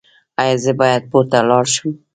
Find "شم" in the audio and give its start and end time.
1.73-1.89